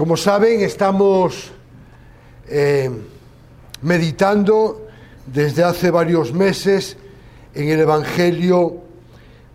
[0.00, 1.52] Como saben, estamos
[2.48, 2.90] eh,
[3.82, 4.88] meditando
[5.26, 6.96] desde hace varios meses
[7.52, 8.80] en el Evangelio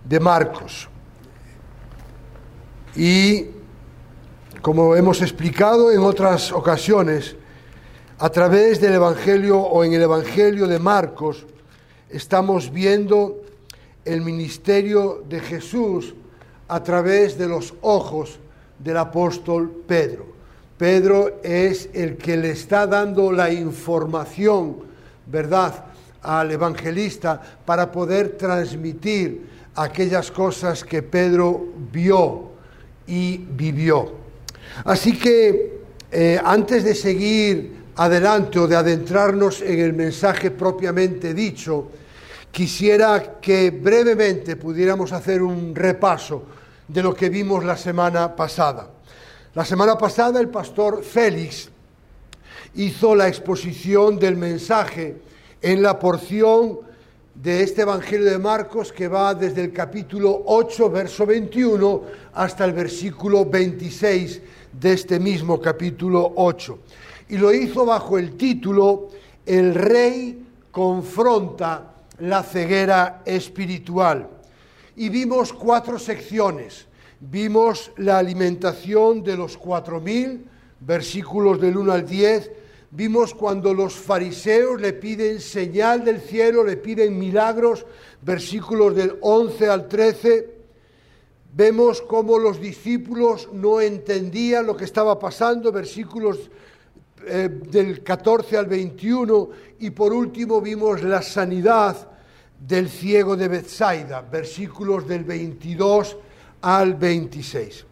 [0.04, 0.88] de Marcos.
[2.96, 3.48] Y
[4.62, 7.36] como hemos explicado en otras ocasiones,
[8.20, 11.44] a través del Evangelio o en el Evangelio de Marcos
[12.08, 13.42] estamos viendo
[14.06, 16.14] el ministerio de Jesús
[16.68, 18.38] a través de los ojos
[18.78, 20.35] del apóstol Pedro.
[20.78, 24.78] Pedro es el que le está dando la información,
[25.26, 25.86] ¿verdad?,
[26.22, 32.50] al evangelista para poder transmitir aquellas cosas que Pedro vio
[33.08, 34.12] y vivió.
[34.86, 41.92] Así que eh, antes de seguir adelante o de adentrarnos en el mensaje propiamente dicho,
[42.52, 46.44] quisiera que brevemente pudiéramos hacer un repaso
[46.88, 48.95] de lo que vimos la semana pasada.
[49.56, 51.70] La semana pasada el pastor Félix
[52.74, 55.16] hizo la exposición del mensaje
[55.62, 56.80] en la porción
[57.34, 62.02] de este Evangelio de Marcos que va desde el capítulo 8, verso 21,
[62.34, 64.42] hasta el versículo 26
[64.74, 66.80] de este mismo capítulo 8.
[67.30, 69.08] Y lo hizo bajo el título
[69.46, 74.28] El rey confronta la ceguera espiritual.
[74.98, 76.88] Y vimos cuatro secciones
[77.30, 80.46] vimos la alimentación de los cuatro mil,
[80.80, 82.52] versículos del 1 al 10,
[82.92, 87.86] vimos cuando los fariseos le piden señal del cielo, le piden milagros,
[88.22, 90.56] versículos del 11 al 13,
[91.54, 96.50] vemos cómo los discípulos no entendían lo que estaba pasando, versículos
[97.26, 102.10] eh, del 14 al 21, y por último vimos la sanidad
[102.60, 106.18] del ciego de Bethsaida, versículos del 22
[106.66, 107.86] al 26.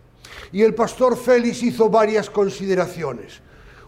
[0.51, 3.39] Y el pastor Félix hizo varias consideraciones.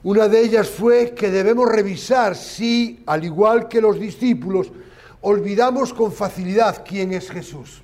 [0.03, 4.71] Una de ellas fue que debemos revisar si, al igual que los discípulos,
[5.21, 7.81] olvidamos con facilidad quién es Jesús.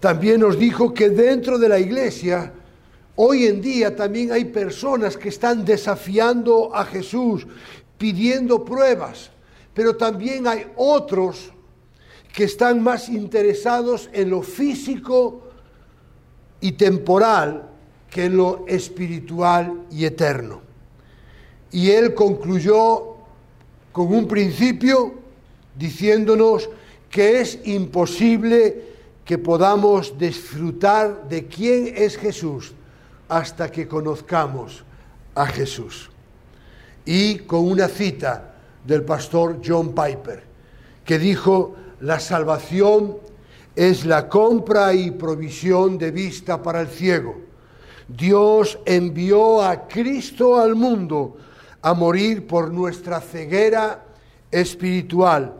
[0.00, 2.54] También nos dijo que dentro de la iglesia,
[3.16, 7.46] hoy en día también hay personas que están desafiando a Jesús,
[7.98, 9.30] pidiendo pruebas,
[9.74, 11.52] pero también hay otros
[12.32, 15.42] que están más interesados en lo físico
[16.60, 17.68] y temporal
[18.10, 20.60] que en lo espiritual y eterno.
[21.70, 23.16] Y él concluyó
[23.92, 25.14] con un principio
[25.76, 26.68] diciéndonos
[27.08, 28.90] que es imposible
[29.24, 32.72] que podamos disfrutar de quién es Jesús
[33.28, 34.84] hasta que conozcamos
[35.34, 36.10] a Jesús.
[37.04, 38.54] Y con una cita
[38.84, 40.42] del pastor John Piper,
[41.04, 43.18] que dijo, la salvación
[43.76, 47.36] es la compra y provisión de vista para el ciego.
[48.08, 51.36] Dios envió a Cristo al mundo
[51.82, 54.04] a morir por nuestra ceguera
[54.50, 55.54] espiritual,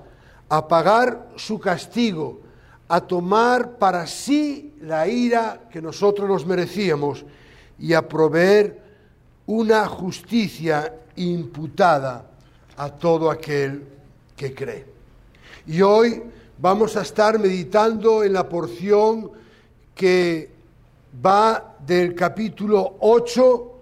[0.48, 2.40] a pagar su castigo,
[2.88, 7.24] a tomar para sí la ira que nosotros nos merecíamos
[7.78, 8.82] y a proveer
[9.46, 12.26] una justicia imputada
[12.76, 13.84] a todo aquel
[14.36, 15.00] que cree.
[15.66, 16.22] Y hoy
[16.59, 19.31] vamos a estar meditando en la porción
[19.94, 20.48] que
[21.25, 23.72] va del capítulo 8,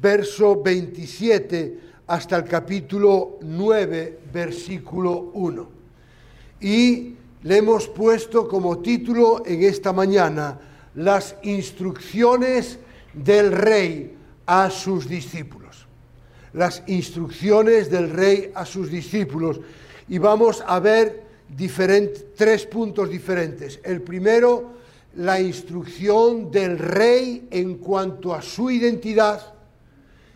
[0.00, 5.68] verso 27, hasta el capítulo 9, versículo 1.
[6.60, 10.60] Y le hemos puesto como título en esta mañana
[10.94, 12.78] las instrucciones
[13.14, 15.86] del rey a sus discípulos.
[16.52, 19.60] Las instrucciones del rey a sus discípulos
[20.08, 21.22] y vamos a ver
[22.36, 23.80] tres puntos diferentes.
[23.84, 24.72] El primero,
[25.16, 29.54] la instrucción del rey en cuanto a su identidad.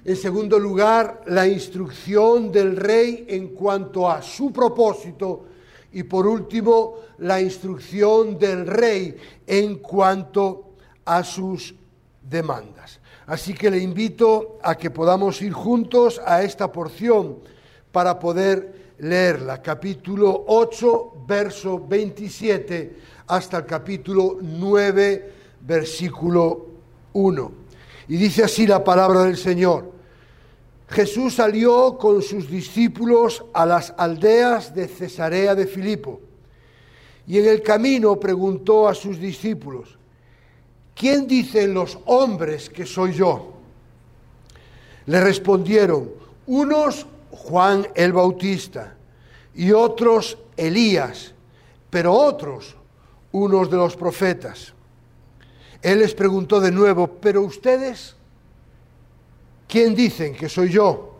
[0.05, 5.46] En segundo lugar, la instrucción del rey en cuanto a su propósito.
[5.93, 10.75] Y por último, la instrucción del rey en cuanto
[11.05, 11.75] a sus
[12.23, 13.00] demandas.
[13.26, 17.38] Así que le invito a que podamos ir juntos a esta porción
[17.91, 22.96] para poder leerla, capítulo 8, verso 27,
[23.26, 26.66] hasta el capítulo 9, versículo
[27.12, 27.52] 1.
[28.08, 29.93] Y dice así la palabra del Señor.
[30.88, 36.20] Jesús salió con sus discípulos a las aldeas de Cesarea de Filipo
[37.26, 39.98] y en el camino preguntó a sus discípulos,
[40.94, 43.52] ¿quién dicen los hombres que soy yo?
[45.06, 46.10] Le respondieron,
[46.46, 48.94] unos Juan el Bautista,
[49.55, 51.32] y otros Elías,
[51.90, 52.76] pero otros
[53.32, 54.73] unos de los profetas.
[55.82, 58.17] Él les preguntó de nuevo, pero ustedes,
[59.69, 61.17] ¿quién dicen que soy yo?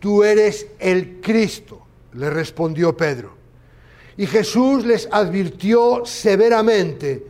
[0.00, 1.82] Tú eres el Cristo,
[2.14, 3.34] le respondió Pedro.
[4.16, 7.26] Y Jesús les advirtió severamente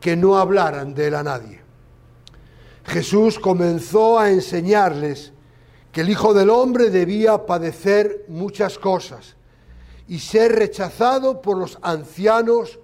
[0.00, 1.60] que no hablaran de él a nadie.
[2.84, 5.32] Jesús comenzó a enseñarles
[5.96, 9.34] que el Hijo del Hombre debía padecer muchas cosas
[10.06, 12.78] y ser rechazado por los ancianos,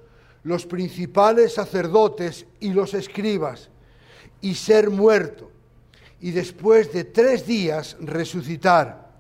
[0.45, 3.69] los principales sacerdotes y los escribas,
[4.41, 5.51] y ser muerto,
[6.23, 9.11] y después de tres días resucitar.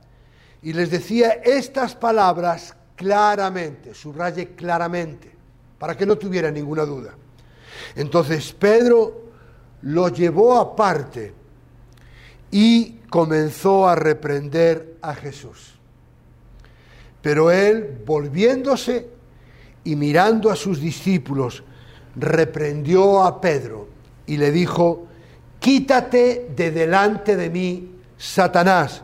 [0.62, 5.36] Y les decía estas palabras claramente, subraye claramente,
[5.78, 7.14] para que no tuviera ninguna duda.
[7.94, 9.24] Entonces Pedro
[9.82, 11.34] lo llevó aparte
[12.50, 15.74] y comenzó a reprender a Jesús.
[17.20, 19.06] Pero él, volviéndose
[19.84, 21.62] y mirando a sus discípulos,
[22.16, 23.86] reprendió a Pedro
[24.26, 25.08] y le dijo,
[25.60, 29.02] quítate de delante de mí, Satanás,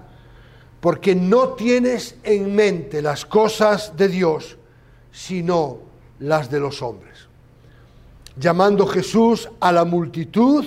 [0.81, 4.56] porque no tienes en mente las cosas de Dios,
[5.12, 5.81] sino
[6.19, 7.28] las de los hombres.
[8.38, 10.64] Llamando Jesús a la multitud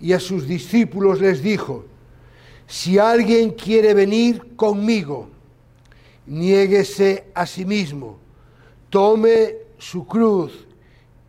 [0.00, 1.93] y a sus discípulos les dijo,
[2.66, 5.28] si alguien quiere venir conmigo,
[6.26, 8.18] niéguese a sí mismo,
[8.88, 10.66] tome su cruz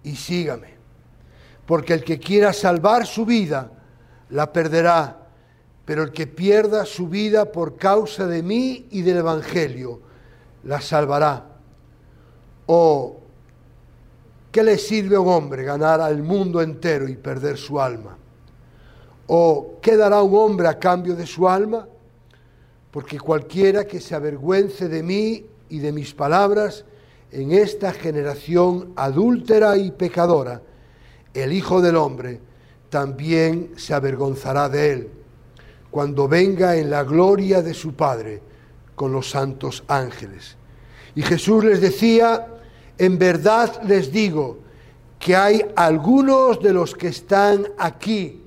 [0.04, 0.76] y sígame.
[1.66, 3.72] Porque el que quiera salvar su vida,
[4.30, 5.28] la perderá,
[5.84, 10.02] pero el que pierda su vida por causa de mí y del Evangelio,
[10.64, 11.46] la salvará.
[12.68, 13.18] ¿O
[14.52, 18.18] qué le sirve a un hombre ganar al mundo entero y perder su alma?
[19.28, 21.88] ¿O qué dará un hombre a cambio de su alma?
[22.92, 26.86] Porque cualquiera que se avergüence de mí y de mis palabras
[27.32, 30.62] en esta generación adúltera y pecadora,
[31.34, 32.40] el Hijo del Hombre
[32.90, 35.10] también se avergonzará de él
[35.92, 38.42] cuando venga en la gloria de su Padre
[38.96, 40.58] con los santos ángeles.
[41.16, 42.48] Y Jesús les decía,
[42.98, 44.60] en verdad les digo
[45.20, 48.45] que hay algunos de los que están aquí,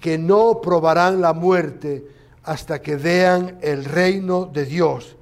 [0.00, 2.06] que no probarán la muerte
[2.42, 5.16] hasta que vean el reino de Dios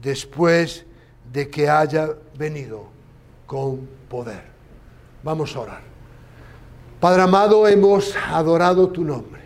[0.00, 0.84] después
[1.32, 2.84] de que haya venido
[3.46, 4.42] con poder.
[5.22, 5.80] Vamos a orar.
[7.00, 9.42] Padre amado, hemos adorado tu nombre.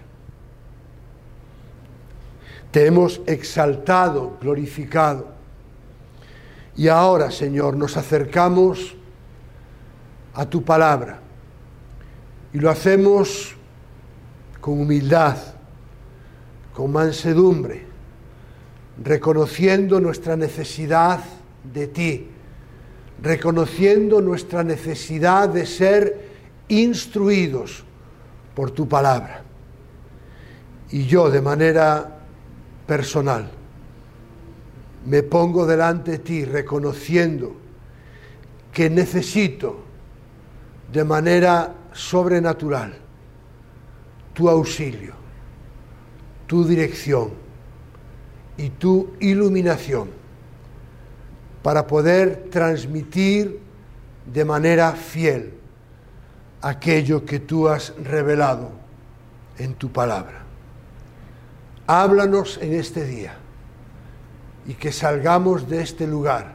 [2.71, 5.29] Te hemos exaltado, glorificado.
[6.77, 8.95] Y ahora, Señor, nos acercamos
[10.35, 11.21] a tu palabra
[12.53, 13.57] y lo hacemos
[14.61, 15.37] con humildad,
[16.75, 17.87] con mansedumbre,
[19.03, 21.21] reconociendo nuestra necesidad
[21.73, 22.29] de ti,
[23.23, 26.29] reconociendo nuestra necesidad de ser
[26.69, 27.85] instruidos
[28.55, 29.43] por tu palabra.
[30.91, 32.19] Y yo de manera
[32.87, 33.51] personal
[35.07, 37.55] me pongo delante de ti reconociendo
[38.73, 39.81] que necesito
[40.93, 43.10] de manera sobrenatural
[44.35, 45.15] tu auxilio,
[46.47, 47.31] tu dirección
[48.57, 50.11] y tu iluminación
[51.63, 53.61] para poder transmitir
[54.33, 55.55] de manera fiel
[56.63, 58.71] aquello que tú has revelado
[59.59, 60.43] en tu palabra.
[61.87, 63.35] Háblanos en este día
[64.67, 66.55] y que salgamos de este lugar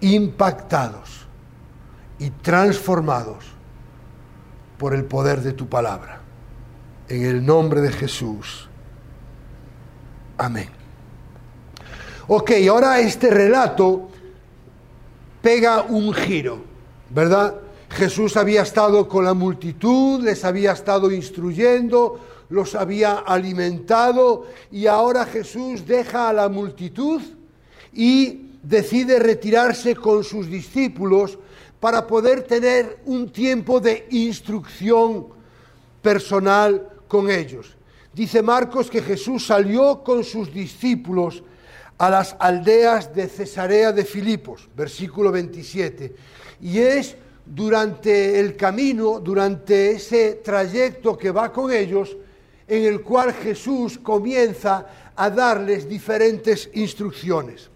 [0.00, 1.26] impactados
[2.18, 3.46] y transformados
[4.78, 6.17] por el poder de tu palabra.
[7.08, 8.68] En el nombre de Jesús.
[10.36, 10.68] Amén.
[12.26, 14.10] Ok, ahora este relato
[15.40, 16.62] pega un giro,
[17.08, 17.54] ¿verdad?
[17.88, 25.24] Jesús había estado con la multitud, les había estado instruyendo, los había alimentado y ahora
[25.24, 27.22] Jesús deja a la multitud
[27.94, 31.38] y decide retirarse con sus discípulos
[31.80, 35.28] para poder tener un tiempo de instrucción
[36.02, 37.76] personal con ellos.
[38.12, 41.42] Dice Marcos que Jesús salió con sus discípulos
[41.98, 46.14] a las aldeas de Cesarea de Filipos, versículo 27.
[46.60, 52.16] Y es durante el camino, durante ese trayecto que va con ellos,
[52.66, 54.86] en el cual Jesús comienza
[55.16, 57.70] a darles diferentes instrucciones.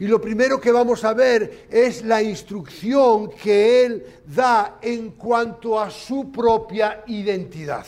[0.00, 5.78] Y lo primero que vamos a ver es la instrucción que Él da en cuanto
[5.78, 7.86] a su propia identidad.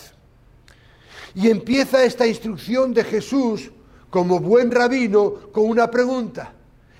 [1.35, 3.71] Y empieza esta instrucción de Jesús
[4.11, 6.53] como buen rabino con una pregunta.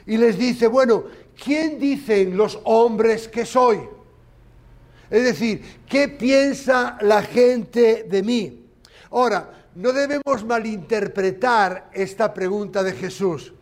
[0.07, 1.05] Y les dice, bueno,
[1.43, 3.81] ¿quién dicen los hombres que soy?
[5.11, 8.67] Es decir, ¿qué piensa la gente de mí?
[9.11, 13.53] Ahora, no debemos malinterpretar esta pregunta de Jesús.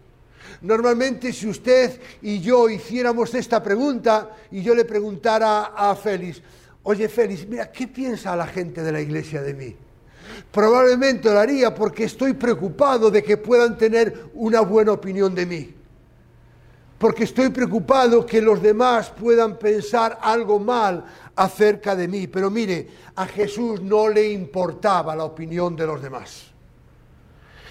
[0.63, 6.41] Normalmente si usted y yo hiciéramos esta pregunta y yo le preguntara a Félix,
[6.85, 9.77] oye Félix, mira, ¿qué piensa la gente de la iglesia de mí?
[10.51, 15.75] Probablemente lo haría porque estoy preocupado de que puedan tener una buena opinión de mí.
[16.99, 22.29] Porque estoy preocupado que los demás puedan pensar algo mal acerca de mí.
[22.29, 26.52] Pero mire, a Jesús no le importaba la opinión de los demás.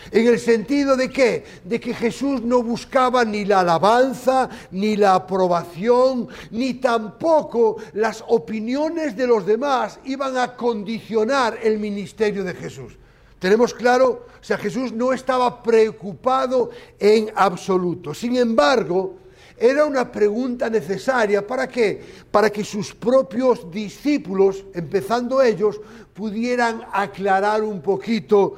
[0.10, 1.44] En el sentido de qué?
[1.64, 9.16] De que Jesús no buscaba ni la alabanza, ni la aprobación, ni tampoco las opiniones
[9.16, 12.98] de los demás iban a condicionar el ministerio de Jesús.
[13.38, 14.28] ¿Tenemos claro?
[14.40, 18.14] O sea, Jesús no estaba preocupado en absoluto.
[18.14, 19.18] Sin embargo,
[19.58, 21.46] era una pregunta necesaria.
[21.46, 22.02] ¿Para qué?
[22.32, 25.80] Para que sus propios discípulos, empezando ellos,
[26.14, 28.56] pudieran aclarar un poquito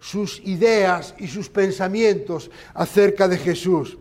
[0.00, 3.98] sus ideas y sus pensamientos acerca de Jesús.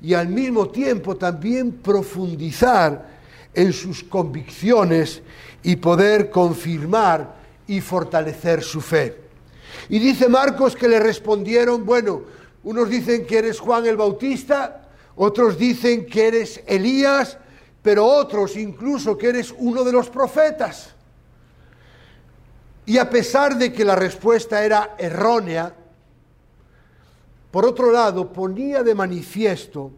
[0.00, 3.20] Y al mismo tiempo también profundizar
[3.54, 5.22] en sus convicciones
[5.62, 9.16] y poder confirmar y fortalecer su fe.
[9.88, 12.22] Y dice Marcos que le respondieron, bueno,
[12.64, 17.38] unos dicen que eres Juan el Bautista, otros dicen que eres Elías,
[17.82, 20.91] pero otros incluso que eres uno de los profetas.
[22.84, 25.74] Y a pesar de que la respuesta era errónea,
[27.50, 29.92] por otro lado ponía de manifiesto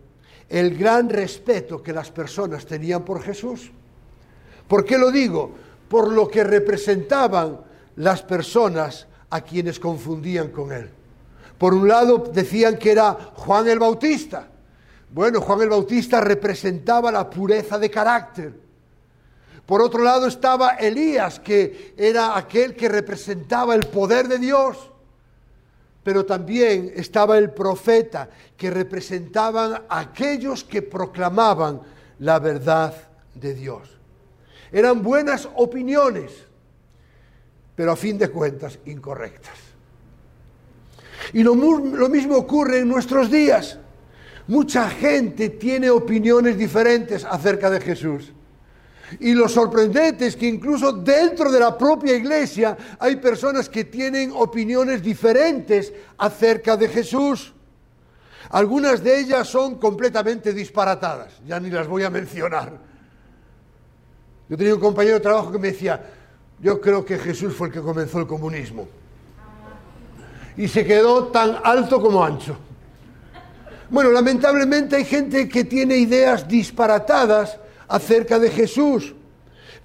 [0.49, 3.71] el gran respeto que las personas tenían por Jesús.
[4.69, 5.53] ¿Por qué lo digo?
[5.89, 7.61] Por lo que representaban
[7.97, 10.91] las personas a quienes confundían con él.
[11.59, 14.49] Por un lado decían que era Juan el Bautista,
[15.15, 18.64] bueno, Juan el Bautista representaba la pureza de carácter.
[19.67, 24.91] Por otro lado estaba Elías, que era aquel que representaba el poder de Dios.
[26.03, 28.29] Pero también estaba el profeta,
[28.59, 31.81] que representaban aquellos que proclamaban
[32.19, 32.95] la verdad
[33.35, 33.89] de Dios.
[34.71, 36.33] Eran buenas opiniones,
[37.75, 39.55] pero a fin de cuentas incorrectas.
[41.33, 43.79] Y lo, lo mismo ocurre en nuestros días.
[44.47, 48.35] Mucha gente tiene opiniones diferentes acerca de Jesús.
[49.21, 54.33] Y lo sorprendente es que incluso dentro de la propia iglesia hay personas que tienen
[54.35, 57.53] opiniones diferentes acerca de Jesús.
[58.51, 62.79] Algunas de ellas son completamente disparatadas, ya ni las voy a mencionar.
[64.49, 66.03] Yo tenía un compañero de trabajo que me decía,
[66.61, 68.89] yo creo que Jesús fue el que comenzó el comunismo.
[70.57, 72.57] Y se quedó tan alto como ancho.
[73.91, 79.15] Bueno, lamentablemente hay gente que tiene ideas disparatadas acerca de Jesús,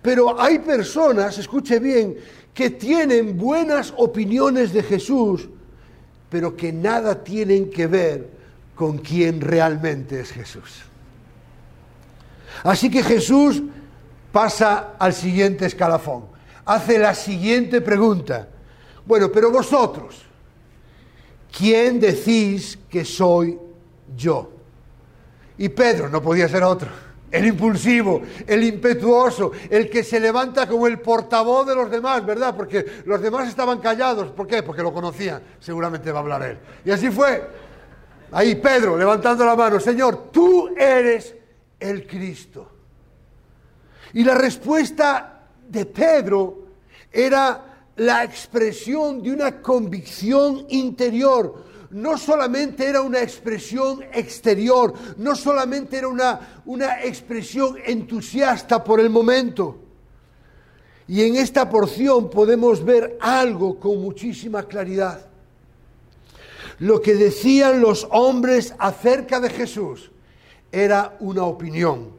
[0.01, 2.17] pero hay personas, escuche bien,
[2.53, 5.49] que tienen buenas opiniones de Jesús,
[6.29, 8.29] pero que nada tienen que ver
[8.75, 10.83] con quién realmente es Jesús.
[12.63, 13.61] Así que Jesús
[14.31, 16.25] pasa al siguiente escalafón,
[16.65, 18.47] hace la siguiente pregunta.
[19.05, 20.21] Bueno, pero vosotros,
[21.51, 23.57] ¿quién decís que soy
[24.15, 24.51] yo.
[25.57, 26.89] Y Pedro no podía ser otro.
[27.31, 32.55] El impulsivo, el impetuoso, el que se levanta como el portavoz de los demás, ¿verdad?
[32.55, 34.31] Porque los demás estaban callados.
[34.31, 34.63] ¿Por qué?
[34.63, 35.41] Porque lo conocían.
[35.59, 36.57] Seguramente va a hablar él.
[36.83, 37.47] Y así fue.
[38.31, 41.35] Ahí Pedro levantando la mano, Señor, tú eres
[41.79, 42.71] el Cristo.
[44.13, 46.65] Y la respuesta de Pedro
[47.11, 55.97] era la expresión de una convicción interior no solamente era una expresión exterior, no solamente
[55.97, 59.77] era una, una expresión entusiasta por el momento.
[61.07, 65.25] Y en esta porción podemos ver algo con muchísima claridad.
[66.79, 70.11] Lo que decían los hombres acerca de Jesús
[70.71, 72.11] era una opinión,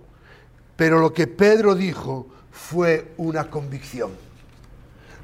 [0.76, 4.29] pero lo que Pedro dijo fue una convicción.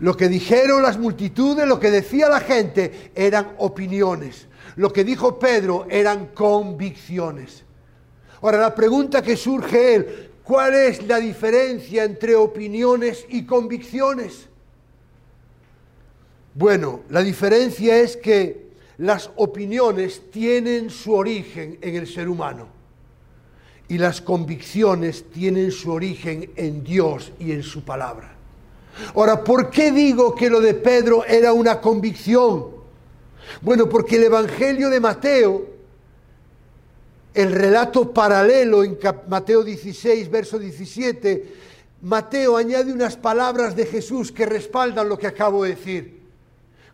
[0.00, 4.46] Lo que dijeron las multitudes, lo que decía la gente, eran opiniones.
[4.76, 7.64] Lo que dijo Pedro eran convicciones.
[8.42, 10.04] Ahora, la pregunta que surge es,
[10.44, 14.48] ¿cuál es la diferencia entre opiniones y convicciones?
[16.54, 18.66] Bueno, la diferencia es que
[18.98, 22.68] las opiniones tienen su origen en el ser humano
[23.88, 28.35] y las convicciones tienen su origen en Dios y en su palabra.
[29.14, 32.66] Ahora, ¿por qué digo que lo de Pedro era una convicción?
[33.60, 35.66] Bueno, porque el Evangelio de Mateo,
[37.34, 38.98] el relato paralelo en
[39.28, 41.54] Mateo 16, verso 17,
[42.02, 46.22] Mateo añade unas palabras de Jesús que respaldan lo que acabo de decir.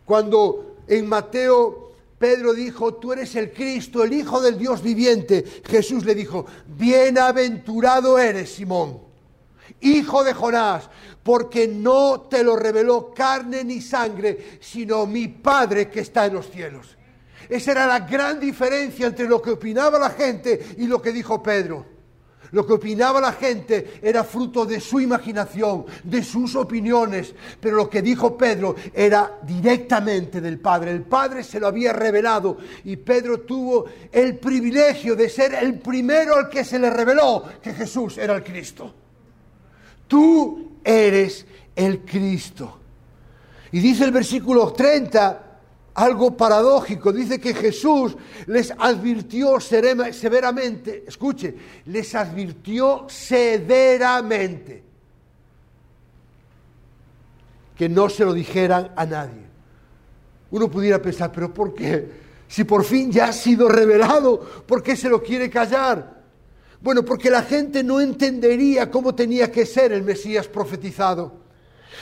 [0.05, 6.05] Cuando en Mateo Pedro dijo, tú eres el Cristo, el Hijo del Dios viviente, Jesús
[6.05, 6.45] le dijo,
[6.77, 8.99] bienaventurado eres, Simón,
[9.83, 10.89] hijo de Jonás,
[11.21, 16.49] porque no te lo reveló carne ni sangre, sino mi Padre que está en los
[16.49, 16.97] cielos.
[17.49, 21.41] Esa era la gran diferencia entre lo que opinaba la gente y lo que dijo
[21.41, 21.93] Pedro.
[22.51, 27.89] Lo que opinaba la gente era fruto de su imaginación, de sus opiniones, pero lo
[27.89, 30.91] que dijo Pedro era directamente del Padre.
[30.91, 36.35] El Padre se lo había revelado y Pedro tuvo el privilegio de ser el primero
[36.35, 38.93] al que se le reveló que Jesús era el Cristo.
[40.13, 41.43] Tú eres
[41.75, 42.77] el Cristo.
[43.71, 45.59] Y dice el versículo 30,
[45.95, 47.11] algo paradójico.
[47.11, 48.15] Dice que Jesús
[48.45, 51.55] les advirtió severamente, escuche,
[51.87, 54.83] les advirtió severamente
[57.75, 59.41] que no se lo dijeran a nadie.
[60.51, 62.07] Uno pudiera pensar, pero ¿por qué?
[62.47, 66.22] Si por fin ya ha sido revelado, ¿por qué se lo quiere callar?
[66.83, 71.43] Bueno, porque la gente no entendería cómo tenía que ser el Mesías profetizado.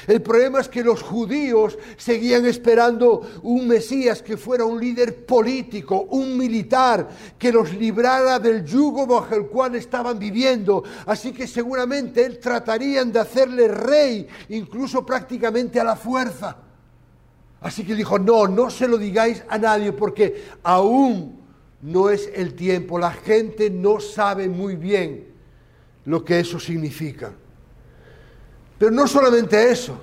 [0.08, 6.08] El problema es que los judíos seguían esperando un Mesías que fuera un líder político,
[6.10, 7.08] un militar,
[7.38, 10.84] que los librara del yugo bajo el cual estaban viviendo.
[11.06, 16.58] Así que seguramente él tratarían de hacerle rey, incluso prácticamente a la fuerza.
[17.62, 21.41] Así que dijo, no, no se lo digáis a nadie porque aún
[21.82, 23.00] no es el tiempo.
[23.00, 25.28] La gente no sabe muy bien
[26.06, 27.32] lo que eso significa.
[28.78, 30.02] Pero no solamente eso,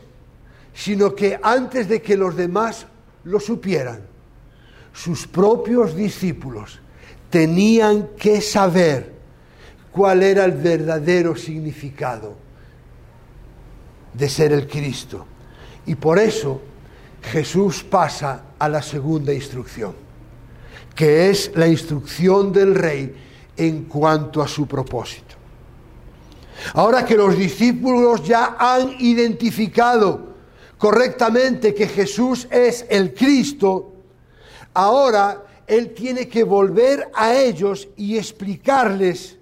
[0.73, 2.87] sino que antes de que los demás
[3.25, 4.03] lo supieran,
[4.93, 6.81] sus propios discípulos
[7.31, 9.13] tenían que saber
[9.91, 12.37] cuál era el verdadero significado
[14.15, 15.27] de ser el Cristo.
[15.87, 16.61] Y por eso
[17.23, 19.95] Jesús pasa a la segunda instrucción,
[20.99, 23.15] que es la instrucción del rey
[23.57, 25.37] en cuanto a su propósito.
[26.75, 30.35] Ahora que los discípulos ya han identificado
[30.77, 33.93] correctamente que Jesús es el Cristo,
[34.75, 39.39] ahora Él tiene que volver a ellos y explicarles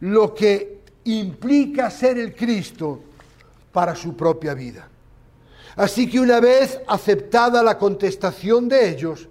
[0.00, 3.00] lo que implica ser el Cristo
[3.72, 4.86] para su propia vida.
[5.76, 9.29] Así que una vez aceptada la contestación de ellos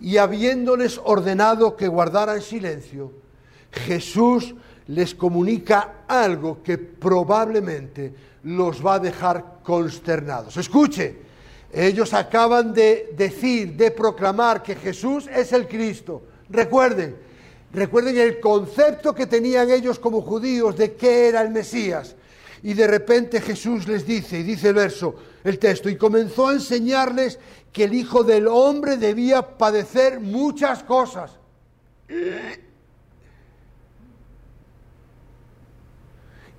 [0.00, 3.12] y habiéndoles ordenado que guardaran silencio,
[3.70, 4.54] Jesús
[4.88, 10.56] les comunica algo que probablemente los va a dejar consternados.
[10.56, 11.16] Escuche,
[11.72, 16.22] ellos acaban de decir, de proclamar que Jesús es el Cristo.
[16.48, 17.16] Recuerden,
[17.72, 22.16] recuerden el concepto que tenían ellos como judíos de qué era el Mesías.
[22.62, 26.54] Y de repente Jesús les dice, y dice el verso, el texto, y comenzó a
[26.54, 27.38] enseñarles
[27.72, 31.38] que el Hijo del Hombre debía padecer muchas cosas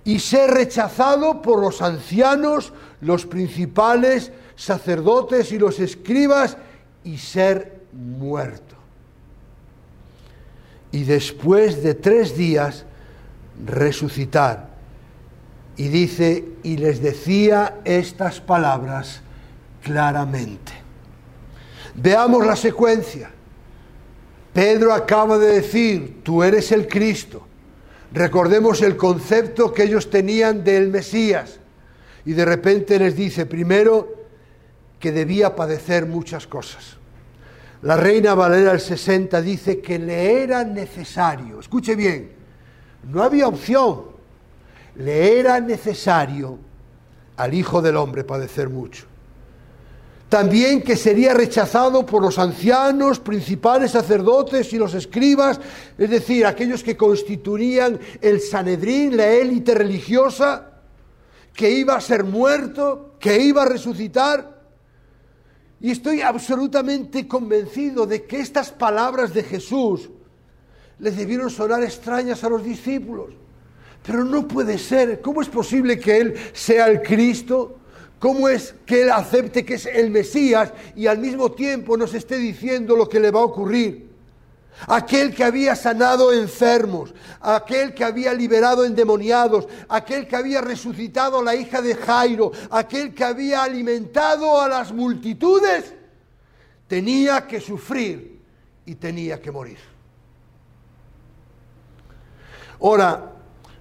[0.04, 6.58] y ser rechazado por los ancianos, los principales sacerdotes y los escribas
[7.04, 8.76] y ser muerto.
[10.92, 12.86] Y después de tres días
[13.66, 14.69] resucitar.
[15.80, 19.22] Y dice, y les decía estas palabras
[19.82, 20.74] claramente.
[21.96, 23.32] Veamos la secuencia.
[24.52, 27.48] Pedro acaba de decir, tú eres el Cristo.
[28.12, 31.62] Recordemos el concepto que ellos tenían del Mesías.
[32.26, 34.26] Y de repente les dice, primero,
[35.00, 36.98] que debía padecer muchas cosas.
[37.84, 42.34] La reina Valera del 60 dice que le era necesario, escuche bien,
[43.08, 44.09] no había opción,
[45.00, 46.60] le era necesario
[47.38, 49.06] al Hijo del Hombre padecer mucho.
[50.28, 55.60] También que sería rechazado por los ancianos, principales sacerdotes y los escribas,
[55.98, 60.82] es decir, aquellos que constituían el Sanedrín, la élite religiosa,
[61.54, 64.60] que iba a ser muerto, que iba a resucitar.
[65.80, 70.10] Y estoy absolutamente convencido de que estas palabras de Jesús
[71.00, 73.34] les debieron sonar extrañas a los discípulos.
[74.04, 75.22] Pero no puede ser.
[75.22, 77.80] ¿Cómo es posible que Él sea el Cristo?
[78.20, 82.38] ¿Cómo es que Él acepte que es el Mesías y al mismo tiempo nos esté
[82.38, 84.10] diciendo lo que le va a ocurrir?
[84.88, 91.44] Aquel que había sanado enfermos, aquel que había liberado endemoniados, aquel que había resucitado a
[91.44, 95.94] la hija de Jairo, aquel que había alimentado a las multitudes,
[96.88, 98.40] tenía que sufrir
[98.86, 99.78] y tenía que morir.
[102.82, 103.34] Ahora,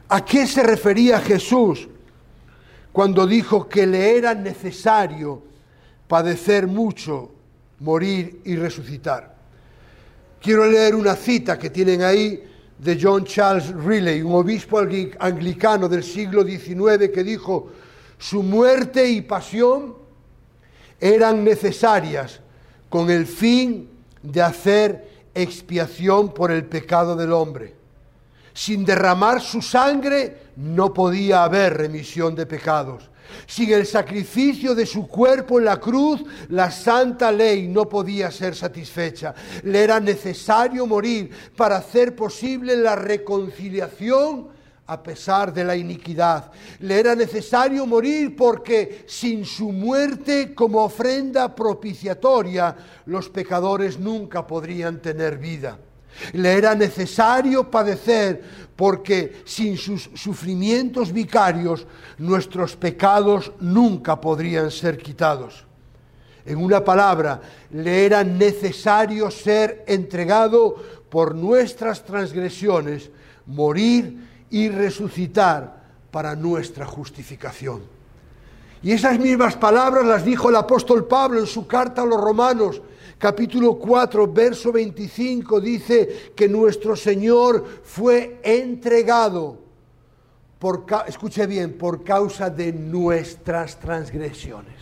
[0.08, 1.88] ¿a qué se refería Jesús
[2.92, 5.42] cuando dijo que le era necesario
[6.08, 7.30] padecer mucho,
[7.80, 9.36] morir y resucitar.
[10.40, 12.42] Quiero leer una cita que tienen ahí
[12.78, 17.70] de John Charles Riley, un obispo anglicano del siglo XIX que dijo,
[18.18, 19.94] su muerte y pasión
[20.98, 22.40] eran necesarias
[22.88, 23.88] con el fin
[24.22, 27.77] de hacer expiación por el pecado del hombre.
[28.58, 33.08] Sin derramar su sangre no podía haber remisión de pecados.
[33.46, 38.56] Sin el sacrificio de su cuerpo en la cruz, la santa ley no podía ser
[38.56, 39.32] satisfecha.
[39.62, 44.48] Le era necesario morir para hacer posible la reconciliación
[44.88, 46.50] a pesar de la iniquidad.
[46.80, 52.74] Le era necesario morir porque sin su muerte como ofrenda propiciatoria,
[53.06, 55.78] los pecadores nunca podrían tener vida.
[56.32, 61.86] Le era necesario padecer porque sin sus sufrimientos vicarios
[62.18, 65.64] nuestros pecados nunca podrían ser quitados.
[66.44, 67.40] En una palabra,
[67.72, 70.76] le era necesario ser entregado
[71.10, 73.10] por nuestras transgresiones,
[73.46, 77.82] morir y resucitar para nuestra justificación.
[78.82, 82.80] Y esas mismas palabras las dijo el apóstol Pablo en su carta a los romanos,
[83.18, 89.58] capítulo 4, verso 25, dice que nuestro Señor fue entregado,
[90.58, 94.74] por, escuche bien, por causa de nuestras transgresiones.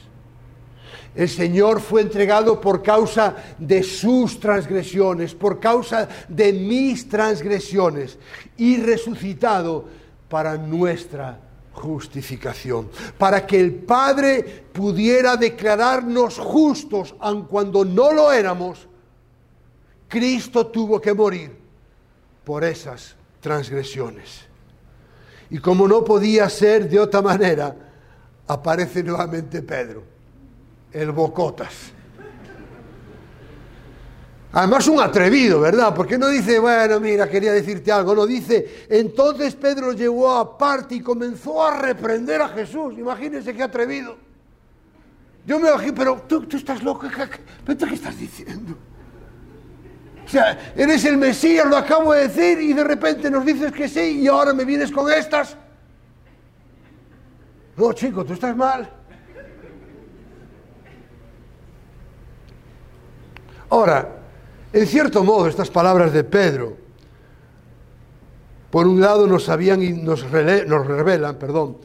[1.14, 8.18] El Señor fue entregado por causa de sus transgresiones, por causa de mis transgresiones,
[8.58, 9.86] y resucitado
[10.28, 11.45] para nuestra
[11.76, 18.88] justificación, para que el Padre pudiera declararnos justos, aun cuando no lo éramos,
[20.08, 21.56] Cristo tuvo que morir
[22.44, 24.46] por esas transgresiones.
[25.50, 27.76] Y como no podía ser de otra manera,
[28.48, 30.02] aparece nuevamente Pedro
[30.92, 31.92] el Bocotas.
[34.52, 35.94] Además un atrevido, ¿verdad?
[35.94, 41.00] Porque no dice, bueno, mira, quería decirte algo, no dice, entonces Pedro llegó aparte y
[41.00, 42.94] comenzó a reprender a Jesús.
[42.96, 44.16] Imagínense qué atrevido.
[45.44, 47.06] Yo me bajé, pero tú, estás loco,
[47.64, 48.76] ¿pero qué estás diciendo?
[50.24, 53.88] O sea, eres el Mesías, lo acabo de decir, y de repente nos dices que
[53.88, 55.56] sí, y ahora me vienes con estas.
[57.76, 58.90] No, chico, tú estás mal.
[63.68, 64.16] Ahora,
[64.76, 66.76] en cierto modo, estas palabras de Pedro,
[68.70, 71.78] por un lado nos, habían, nos, nos revelan perdón,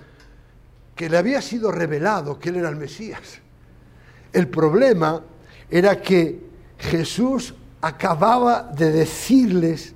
[0.93, 3.39] que le había sido revelado que él era el Mesías.
[4.33, 5.23] El problema
[5.69, 6.41] era que
[6.79, 9.95] Jesús acababa de decirles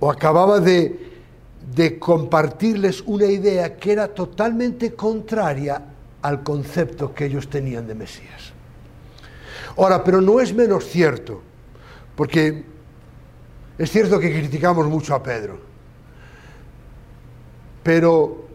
[0.00, 5.80] o acababa de compartirles una idea que era totalmente contraria
[6.22, 8.45] al concepto que ellos tenían de Mesías.
[9.76, 11.42] Ahora, pero no es menos cierto,
[12.14, 12.64] porque
[13.78, 15.58] es cierto que criticamos mucho a Pedro,
[17.82, 18.46] pero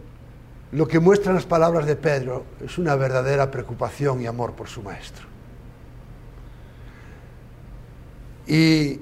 [0.72, 4.82] lo que muestran las palabras de Pedro es una verdadera preocupación y amor por su
[4.82, 5.26] maestro.
[8.46, 9.00] Y,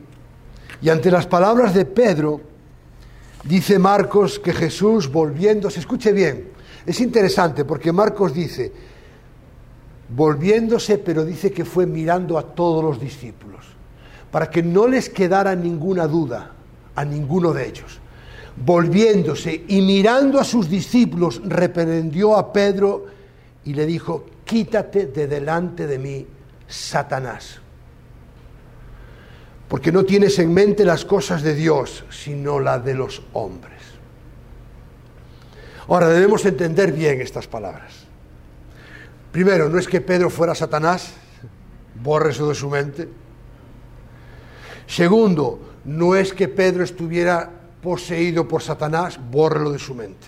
[0.88, 2.40] ante las palabras de Pedro,
[3.44, 6.50] dice Marcos que Jesús volviéndose, escuche bien,
[6.84, 8.72] es interesante porque Marcos dice,
[10.14, 13.64] volviéndose, pero dice que fue mirando a todos los discípulos,
[14.30, 16.52] para que no les quedara ninguna duda
[16.94, 17.98] a ninguno de ellos.
[18.64, 23.06] Volviéndose y mirando a sus discípulos, reprendió a Pedro
[23.64, 26.26] y le dijo, quítate de delante de mí,
[26.66, 27.60] Satanás,
[29.68, 33.80] porque no tienes en mente las cosas de Dios, sino las de los hombres.
[35.86, 37.99] Ahora debemos entender bien estas palabras.
[39.32, 41.12] Primero, no es que Pedro fuera Satanás,
[42.02, 43.08] borre eso de su mente.
[44.86, 47.48] Segundo, no es que Pedro estuviera
[47.80, 50.26] poseído por Satanás, bórrelo de su mente.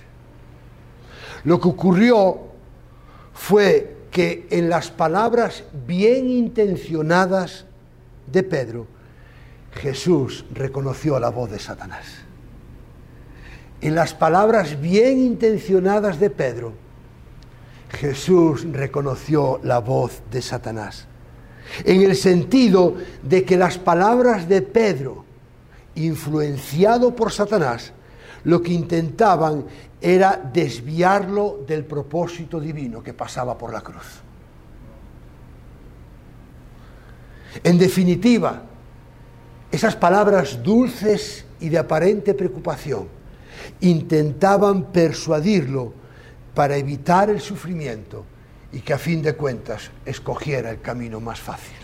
[1.44, 2.38] Lo que ocurrió
[3.34, 7.66] fue que en las palabras bien intencionadas
[8.30, 8.86] de Pedro,
[9.72, 12.06] Jesús reconoció la voz de Satanás.
[13.80, 16.74] En las palabras bien intencionadas de Pedro,
[17.92, 21.06] Jesús reconoció la voz de Satanás.
[21.84, 25.24] En el sentido de que las palabras de Pedro,
[25.94, 27.92] influenciado por Satanás,
[28.44, 29.64] lo que intentaban
[30.00, 34.20] era desviarlo del propósito divino que pasaba por la cruz.
[37.62, 38.62] En definitiva,
[39.70, 43.08] esas palabras dulces y de aparente preocupación
[43.80, 46.01] intentaban persuadirlo
[46.54, 48.24] para evitar el sufrimiento
[48.72, 51.76] y que a fin de cuentas escogiera el camino más fácil.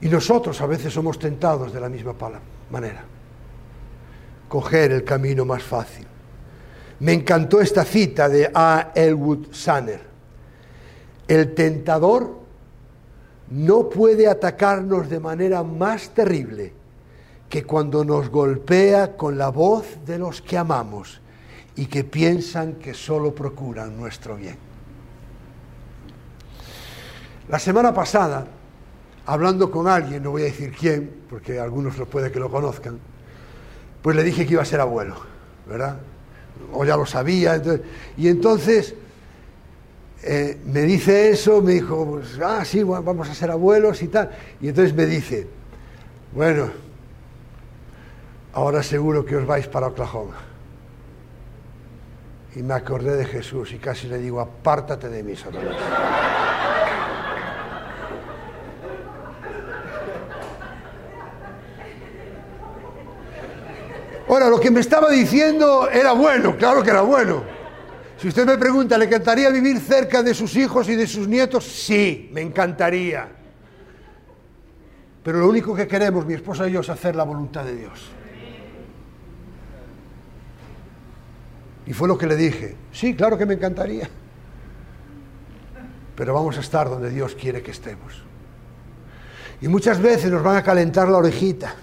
[0.00, 2.14] Y nosotros a veces somos tentados de la misma
[2.70, 3.04] manera,
[4.48, 6.06] coger el camino más fácil.
[7.00, 8.92] Me encantó esta cita de A.
[8.94, 10.00] Elwood Sanner.
[11.26, 12.38] El tentador
[13.50, 16.72] no puede atacarnos de manera más terrible
[17.48, 21.20] que cuando nos golpea con la voz de los que amamos
[21.76, 24.56] y que piensan que solo procuran nuestro bien.
[27.48, 28.46] La semana pasada,
[29.26, 32.98] hablando con alguien, no voy a decir quién, porque algunos lo puede que lo conozcan,
[34.02, 35.16] pues le dije que iba a ser abuelo,
[35.68, 35.98] ¿verdad?
[36.72, 37.60] O ya lo sabía,
[38.16, 38.94] y entonces
[40.22, 44.30] eh, me dice eso, me dijo, pues, ah, sí, vamos a ser abuelos y tal.
[44.60, 45.46] Y entonces me dice,
[46.32, 46.70] bueno,
[48.54, 50.53] ahora seguro que os vais para Oklahoma.
[52.56, 55.74] Y me acordé de Jesús y casi le digo, apártate de mí, Satanás.
[64.28, 67.42] Ahora, lo que me estaba diciendo era bueno, claro que era bueno.
[68.16, 71.64] Si usted me pregunta, ¿le encantaría vivir cerca de sus hijos y de sus nietos?
[71.64, 73.28] Sí, me encantaría.
[75.22, 78.10] Pero lo único que queremos, mi esposa y yo, es hacer la voluntad de Dios.
[81.86, 82.76] Y fue lo que le dije.
[82.92, 84.08] Sí, claro que me encantaría.
[86.16, 88.22] Pero vamos a estar donde Dios quiere que estemos.
[89.60, 91.74] Y muchas veces nos van a calentar la orejita.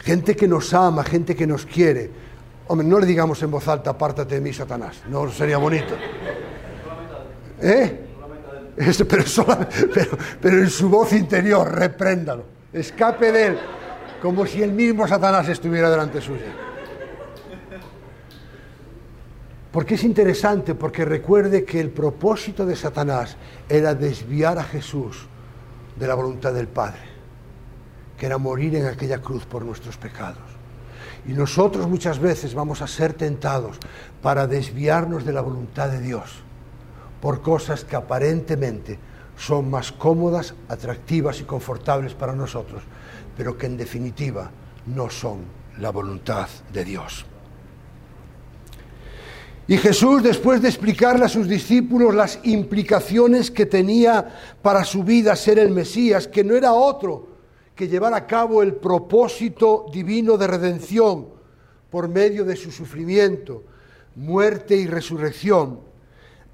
[0.00, 2.10] Gente que nos ama, gente que nos quiere.
[2.68, 5.02] Hombre, no le digamos en voz alta, apártate de mí, Satanás.
[5.08, 5.94] No sería bonito.
[7.60, 7.98] ¿Eh?
[8.74, 9.24] Pero,
[9.92, 12.44] pero, pero en su voz interior, repréndalo.
[12.72, 13.58] Escape de él,
[14.22, 16.71] como si el mismo Satanás estuviera delante suya.
[19.72, 23.36] Porque es interesante, porque recuerde que el propósito de Satanás
[23.70, 25.26] era desviar a Jesús
[25.96, 27.00] de la voluntad del Padre,
[28.18, 30.42] que era morir en aquella cruz por nuestros pecados.
[31.26, 33.78] Y nosotros muchas veces vamos a ser tentados
[34.20, 36.42] para desviarnos de la voluntad de Dios
[37.22, 38.98] por cosas que aparentemente
[39.38, 42.82] son más cómodas, atractivas y confortables para nosotros,
[43.36, 44.50] pero que en definitiva
[44.86, 45.44] no son
[45.78, 47.24] la voluntad de Dios.
[49.68, 55.36] Y Jesús, después de explicarle a sus discípulos las implicaciones que tenía para su vida
[55.36, 57.28] ser el Mesías, que no era otro
[57.74, 61.28] que llevar a cabo el propósito divino de redención
[61.90, 63.62] por medio de su sufrimiento,
[64.16, 65.80] muerte y resurrección,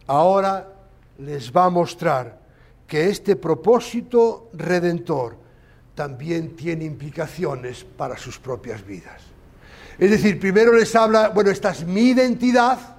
[0.07, 0.73] ahora
[1.19, 2.39] les va a mostrar
[2.87, 5.37] que este propósito redentor
[5.95, 9.23] también tiene implicaciones para sus propias vidas.
[9.99, 12.98] Es decir, primero les habla, bueno, esta es mi identidad,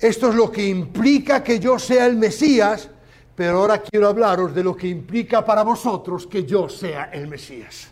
[0.00, 2.88] esto es lo que implica que yo sea el Mesías,
[3.34, 7.88] pero ahora quiero hablaros de lo que implica para vosotros que yo sea el Mesías.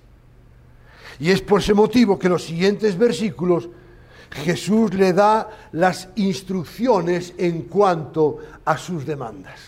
[1.19, 3.69] Y es por ese motivo que los siguientes versículos
[4.31, 9.61] Jesús le da las instrucciones en cuanto a sus demandas.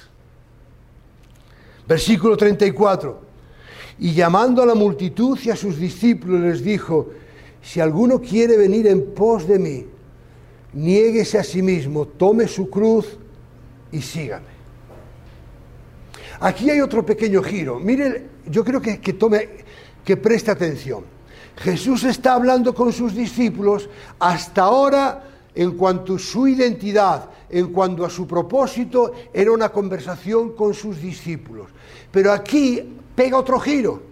[1.87, 3.29] Versículo 34.
[4.01, 7.09] Y llamando a la multitud y a sus discípulos les dijo,
[7.63, 9.87] si alguno quiere venir en pos de mí,
[10.73, 13.19] niéguese a sí mismo, tome su cruz
[13.91, 14.59] y sígame.
[16.41, 17.81] Aquí hay otro pequeño giro.
[17.81, 19.49] Mire, yo creo que, que tome,
[20.05, 21.05] que preste atención.
[21.57, 28.05] Jesús está hablando con sus discípulos hasta ahora en cuanto a su identidad, en cuanto
[28.05, 31.67] a su propósito, era una conversación con sus discípulos.
[32.13, 32.81] Pero aquí
[33.17, 34.03] pega otro giro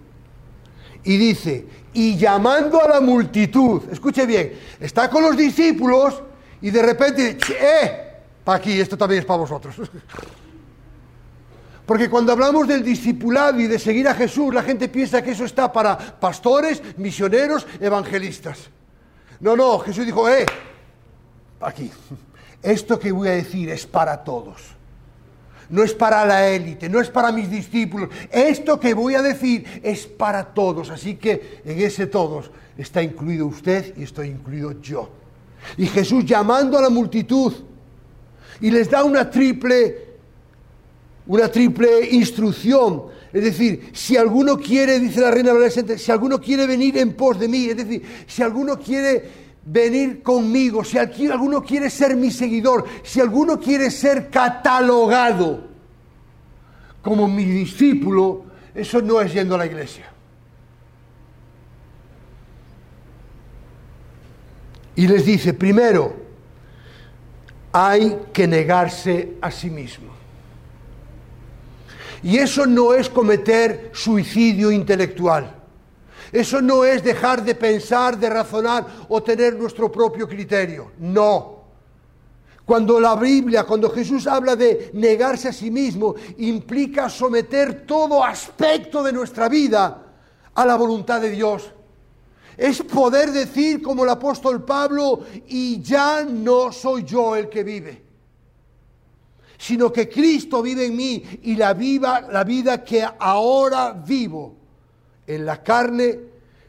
[1.05, 6.21] y dice, y llamando a la multitud, escuche bien, está con los discípulos
[6.61, 8.03] y de repente, ¡eh!
[8.43, 9.75] Para aquí, esto también es para vosotros.
[11.85, 15.45] Porque cuando hablamos del discipulado y de seguir a Jesús, la gente piensa que eso
[15.45, 18.69] está para pastores, misioneros, evangelistas.
[19.39, 20.45] No, no, Jesús dijo, ¡eh!
[21.61, 21.89] Aquí.
[22.61, 24.61] Esto que voy a decir es para todos.
[25.69, 28.09] No es para la élite, no es para mis discípulos.
[28.31, 30.89] Esto que voy a decir es para todos.
[30.89, 35.09] Así que en ese todos está incluido usted y estoy incluido yo.
[35.75, 37.53] Y Jesús llamando a la multitud
[38.61, 40.05] y les da una triple,
[41.27, 43.03] una triple instrucción.
[43.33, 47.39] Es decir, si alguno quiere, dice la reina adolescente, si alguno quiere venir en pos
[47.39, 52.85] de mí, es decir, si alguno quiere venir conmigo, si alguno quiere ser mi seguidor,
[53.03, 55.67] si alguno quiere ser catalogado
[57.01, 60.11] como mi discípulo, eso no es yendo a la iglesia.
[64.97, 66.11] Y les dice, primero,
[67.71, 70.11] hay que negarse a sí mismo.
[72.23, 75.53] Y eso no es cometer suicidio intelectual.
[76.31, 80.91] Eso no es dejar de pensar, de razonar o tener nuestro propio criterio.
[80.97, 81.57] No.
[82.65, 89.03] Cuando la Biblia, cuando Jesús habla de negarse a sí mismo, implica someter todo aspecto
[89.03, 90.05] de nuestra vida
[90.55, 91.71] a la voluntad de Dios.
[92.57, 98.01] Es poder decir como el apóstol Pablo, y ya no soy yo el que vive,
[99.59, 104.55] sino que Cristo vive en mí y la, viva, la vida que ahora vivo
[105.27, 106.19] en la carne,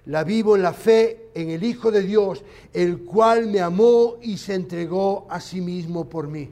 [0.06, 4.36] la vivo en la fe en el Hijo de Dios, el cual me amó y
[4.36, 6.50] se entregó a sí mismo por mí.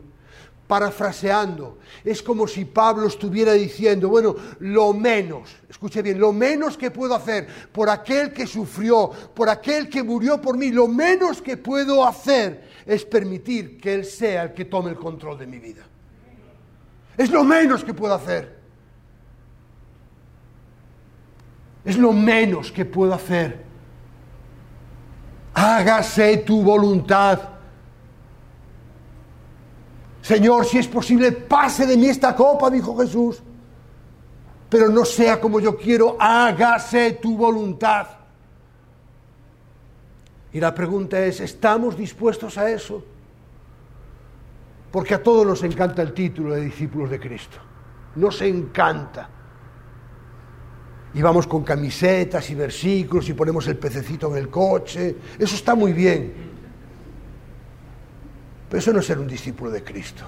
[0.66, 6.90] Parafraseando, es como si Pablo estuviera diciendo, bueno, lo menos, escuche bien, lo menos que
[6.90, 11.56] puedo hacer por aquel que sufrió, por aquel que murió por mí, lo menos que
[11.56, 15.84] puedo hacer es permitir que Él sea el que tome el control de mi vida.
[17.16, 18.56] Es lo menos que puedo hacer.
[21.84, 23.66] Es lo menos que puedo hacer
[25.56, 27.55] hágase tu voluntad.
[30.26, 33.40] Señor, si es posible, pase de mí esta copa, dijo Jesús,
[34.68, 38.08] pero no sea como yo quiero, hágase tu voluntad.
[40.52, 43.04] Y la pregunta es, ¿estamos dispuestos a eso?
[44.90, 47.58] Porque a todos nos encanta el título de discípulos de Cristo.
[48.16, 49.28] Nos encanta
[51.14, 55.14] y vamos con camisetas y versículos y ponemos el pececito en el coche.
[55.38, 56.45] Eso está muy bien.
[58.76, 60.24] Eso no es ser un discípulo de Cristo.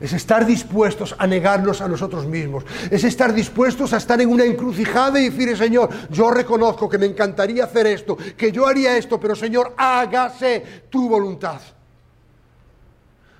[0.00, 2.64] Es estar dispuestos a negarnos a nosotros mismos.
[2.90, 7.06] Es estar dispuestos a estar en una encrucijada y decir, Señor, yo reconozco que me
[7.06, 11.60] encantaría hacer esto, que yo haría esto, pero Señor, hágase tu voluntad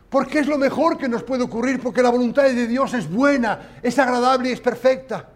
[0.08, 3.78] porque es lo mejor que nos puede ocurrir, porque la voluntad de Dios es buena,
[3.82, 5.28] es agradable y es perfecta.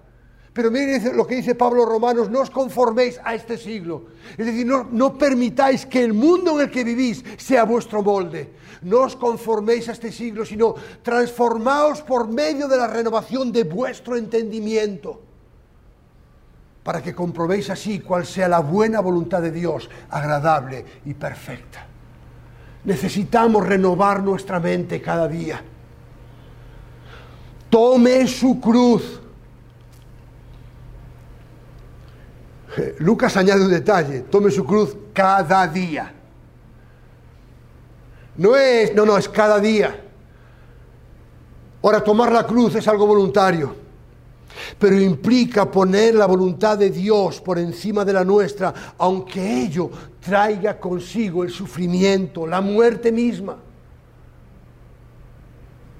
[0.52, 4.06] Pero miren lo que dice Pablo Romanos, no os conforméis a este siglo.
[4.36, 8.50] Es decir, no, no, permitáis que el mundo en el que vivís sea vuestro molde.
[8.82, 14.16] No os conforméis a este siglo, sino transformaos por medio de la renovación de vuestro
[14.16, 15.20] entendimiento,
[16.82, 21.86] para que comprobéis así cuál sea la buena voluntad de Dios, agradable y perfecta.
[22.84, 25.62] Necesitamos renovar nuestra mente cada día.
[27.68, 29.19] Tome su cruz.
[32.98, 36.14] Lucas añade un detalle, tome su cruz cada día.
[38.36, 40.04] No es, no, no, es cada día.
[41.82, 43.80] Ahora, tomar la cruz es algo voluntario
[44.78, 50.78] pero implica poner la voluntad de Dios por encima de la nuestra, aunque ello traiga
[50.78, 53.56] consigo el sufrimiento, la muerte misma.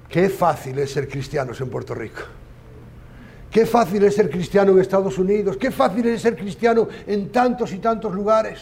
[0.08, 2.22] Qué fácil es ser cristianos en Puerto Rico.
[3.50, 5.56] Qué fácil es ser cristiano en Estados Unidos.
[5.56, 8.60] Qué fácil es ser cristiano en tantos y tantos lugares.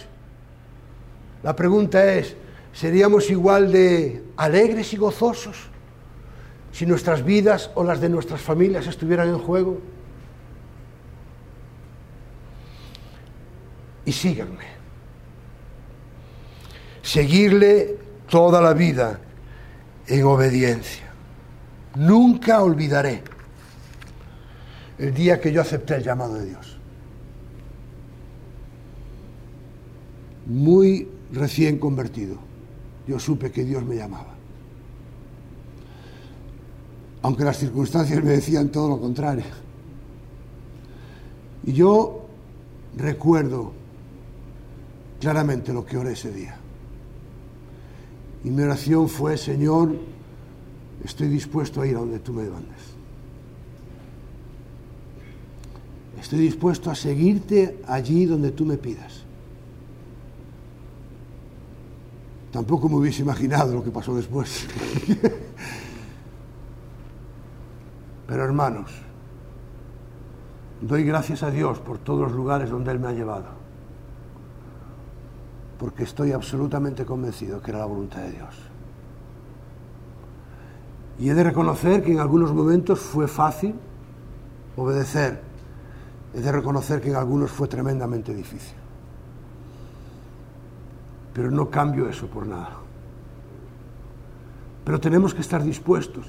[1.43, 2.35] La pregunta es,
[2.73, 5.69] ¿seríamos igual de alegres y gozosos?
[6.73, 9.81] si nuestras vidas o las de nuestras familias estuvieran en juego?
[14.05, 14.65] Y síganme.
[17.03, 17.97] Seguirle
[18.29, 19.19] toda la vida
[20.07, 21.11] en obediencia.
[21.97, 23.23] Nunca olvidaré
[24.99, 26.77] el día que yo acepté el llamado de Dios.
[30.47, 32.37] Muy recién convertido,
[33.07, 34.39] yo supe que Dios me llamaba
[37.23, 39.45] aunque las circunstancias me decían todo lo contrario.
[41.65, 42.27] Y yo
[42.97, 43.73] recuerdo
[45.21, 46.57] claramente lo que oré ese día.
[48.45, 49.97] Y mi oración fue, Señor,
[51.05, 52.98] estoy dispuesto a ir a donde tú me mandes.
[56.21, 59.25] Estoy dispuesto a seguirte allí donde tú me pidas.
[62.51, 64.67] Tampoco me hubiese imaginado lo que pasó después.
[68.27, 68.91] Pero hermanos,
[70.81, 73.47] doy gracias a Dios por todos los lugares donde Él me ha llevado,
[75.79, 78.55] porque estoy absolutamente convencido que era la voluntad de Dios.
[81.19, 83.75] Y he de reconocer que en algunos momentos fue fácil
[84.77, 85.48] obedecer,
[86.35, 88.77] he de reconocer que en algunos fue tremendamente difícil.
[91.33, 92.77] Pero no cambio eso por nada.
[94.85, 96.27] Pero tenemos que estar dispuestos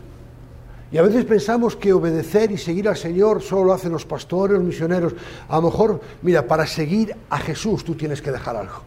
[0.92, 4.58] y a veces pensamos que obedecer y seguir al Señor solo lo hacen los pastores,
[4.58, 5.14] los misioneros.
[5.48, 8.82] A lo mejor, mira, para seguir a Jesús tú tienes que dejar algo.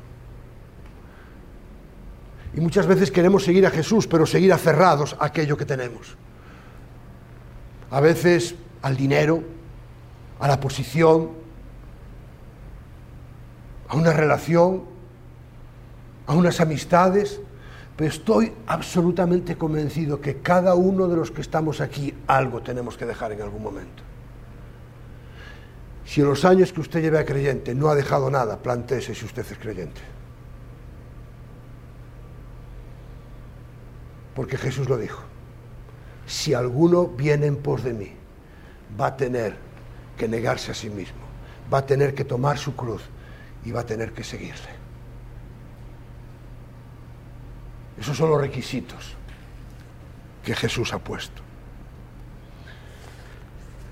[2.54, 6.16] Y muchas veces queremos seguir a Jesús, pero seguir aferrados a aquello que tenemos.
[7.90, 9.42] A veces al dinero,
[10.42, 11.30] a la posición,
[13.86, 14.82] a una relación,
[16.26, 17.40] a unas amistades,
[17.96, 23.06] pero estoy absolutamente convencido que cada uno de los que estamos aquí algo tenemos que
[23.06, 24.02] dejar en algún momento.
[26.04, 29.24] Si en los años que usted lleve a creyente no ha dejado nada, planteese si
[29.24, 30.00] usted es creyente.
[34.34, 35.22] Porque Jesús lo dijo.
[36.26, 38.12] Si alguno viene en pos de mí,
[39.00, 39.70] va a tener
[40.16, 41.22] que negarse a sí mismo,
[41.72, 43.02] va a tener que tomar su cruz
[43.64, 44.82] y va a tener que seguirle.
[47.98, 49.14] Esos son los requisitos
[50.44, 51.42] que Jesús ha puesto.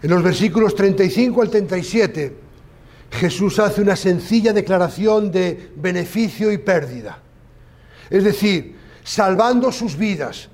[0.03, 2.37] En los versículos 35 al 37,
[3.13, 7.19] Jesús hace una sencilla declaración de beneficio y pérdida.
[8.09, 10.49] Es decir, salvando sus vidas,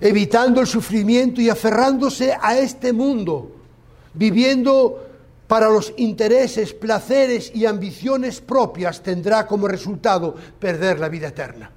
[0.00, 3.57] evitando el sufrimiento y aferrándose a este mundo,
[4.14, 5.06] viviendo
[5.46, 11.70] para los intereses, placeres y ambiciones propias, tendrá como resultado perder la vida eterna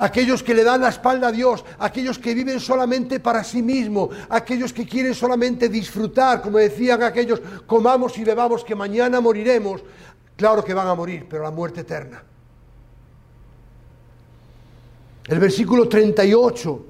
[0.00, 4.10] aquellos que le dan la espalda a Dios, aquellos que viven solamente para sí mismo,
[4.28, 9.82] aquellos que quieren solamente disfrutar, como decían aquellos, comamos y bebamos que mañana moriremos,
[10.36, 12.22] claro que van a morir, pero la muerte eterna.
[15.26, 16.86] El versículo 38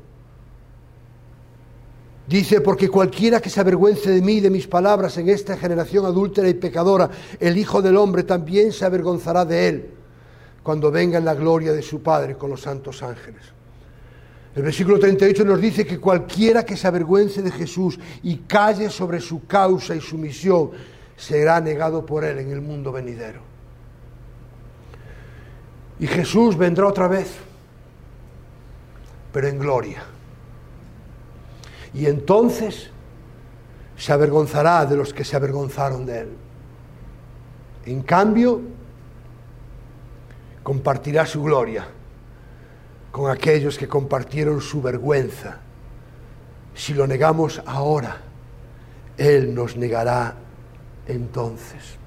[2.30, 6.06] dice, porque cualquiera que se avergüence de mí y de mis palabras en esta generación
[6.06, 7.10] adúltera y pecadora,
[7.40, 9.90] el Hijo del Hombre también se avergonzará de él
[10.62, 13.42] cuando venga en la gloria de su Padre con los santos ángeles.
[14.54, 19.18] El versículo 38 nos dice que cualquiera que se avergüence de Jesús y calle sobre
[19.18, 20.70] su causa y su misión,
[21.16, 23.40] será negado por él en el mundo venidero.
[25.98, 27.28] Y Jesús vendrá otra vez,
[29.32, 30.04] pero en gloria.
[31.92, 32.90] Y entonces
[33.96, 36.28] se avergonzará de los que se avergonzaron de él.
[37.86, 38.60] En cambio,
[40.62, 41.86] compartirá su gloria
[43.10, 45.58] con aquellos que compartieron su vergüenza.
[46.74, 48.18] Si lo negamos ahora,
[49.16, 50.36] Él nos negará
[51.06, 51.98] entonces.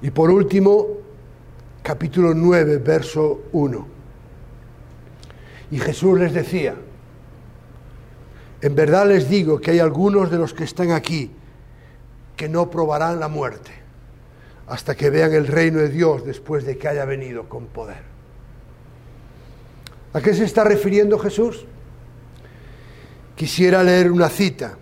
[0.00, 0.86] Y por último,
[1.82, 3.86] capítulo 9, verso 1.
[5.70, 6.74] Y Jesús les decía,
[8.60, 11.30] en verdad les digo que hay algunos de los que están aquí
[12.36, 13.70] que no probarán la muerte
[14.66, 18.02] hasta que vean el reino de Dios después de que haya venido con poder.
[20.12, 21.64] ¿A qué se está refiriendo Jesús?
[23.34, 24.76] Quisiera leer una cita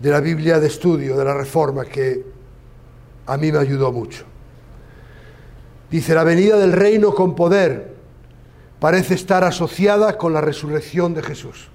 [0.00, 2.24] de la Biblia de estudio de la Reforma que
[3.26, 4.24] a mí me ayudó mucho.
[5.90, 7.97] Dice, la venida del reino con poder
[8.80, 11.68] parece estar asociada con la resurrección de Jesús,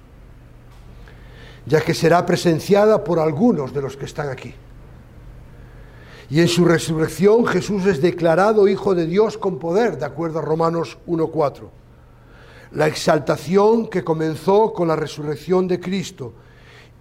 [1.66, 4.54] ya que será presenciada por algunos de los que están aquí.
[6.30, 10.42] Y en su resurrección Jesús es declarado Hijo de Dios con poder, de acuerdo a
[10.42, 11.70] Romanos 1.4.
[12.72, 16.34] La exaltación que comenzó con la resurrección de Cristo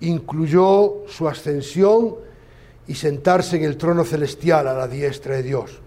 [0.01, 2.17] incluyó su ascensión
[2.87, 5.81] y sentarse en el trono celestial a la diestra de Dios,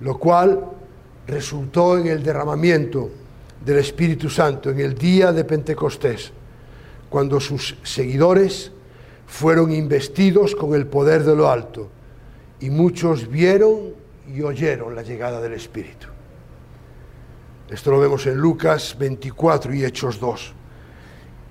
[0.00, 0.75] lo cual
[1.26, 3.10] resultó en el derramamiento
[3.64, 6.32] del Espíritu Santo en el día de Pentecostés,
[7.08, 8.70] cuando sus seguidores
[9.26, 11.90] fueron investidos con el poder de lo alto
[12.60, 13.94] y muchos vieron
[14.32, 16.08] y oyeron la llegada del Espíritu.
[17.68, 20.54] Esto lo vemos en Lucas 24 y Hechos 2.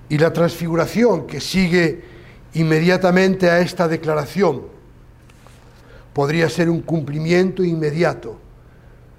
[0.08, 2.02] Y la transfiguración que sigue
[2.54, 4.62] inmediatamente a esta declaración
[6.14, 8.38] podría ser un cumplimiento inmediato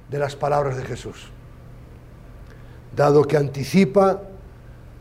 [0.10, 1.30] de las palabras de Jesús,
[2.95, 4.22] dado que anticipa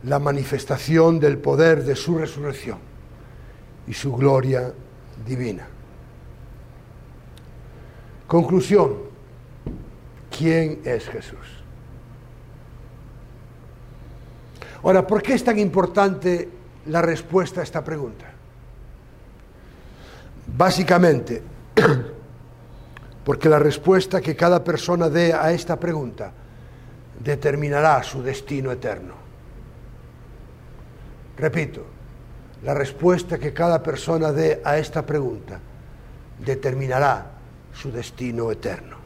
[0.02, 2.78] la manifestación del poder de su resurrección
[3.86, 4.72] y su gloria
[5.26, 5.66] divina.
[8.26, 8.94] Conclusión,
[10.36, 11.56] ¿quién es Jesús?
[14.82, 16.48] Ahora, ¿por qué es tan importante
[16.86, 18.26] la respuesta a esta pregunta?
[20.56, 21.42] Básicamente,
[23.26, 26.30] porque la respuesta que cada persona dé a esta pregunta
[27.18, 29.14] determinará su destino eterno.
[31.36, 31.84] Repito,
[32.62, 35.58] la respuesta que cada persona dé a esta pregunta
[36.38, 37.32] determinará
[37.74, 38.96] su destino eterno.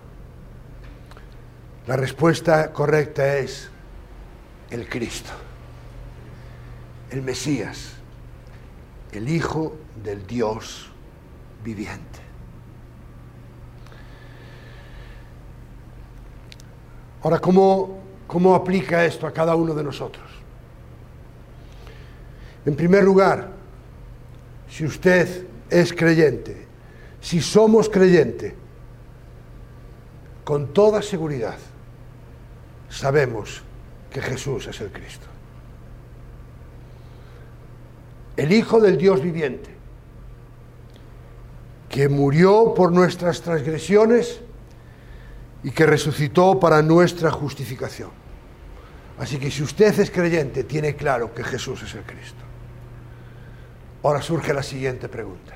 [1.87, 3.71] La respuesta correcta es
[4.69, 5.31] el Cristo,
[7.09, 7.93] el Mesías,
[9.13, 10.91] el Hijo del Dios
[11.65, 12.20] viviente.
[17.23, 20.25] Ahora, ¿cómo, ¿cómo aplica esto a cada uno de nosotros?
[22.65, 23.51] En primer lugar,
[24.69, 26.67] si usted es creyente,
[27.21, 28.55] si somos creyente,
[30.45, 31.59] con toda seguridad
[32.89, 33.63] sabemos
[34.11, 35.27] que Jesús es el Cristo.
[38.37, 39.71] El Hijo del Dios viviente,
[41.89, 44.41] que murió por nuestras transgresiones
[45.63, 48.11] y que resucitó para nuestra justificación.
[49.19, 52.43] Así que si usted es creyente, tiene claro que Jesús es el Cristo.
[54.03, 55.55] Ahora surge la siguiente pregunta.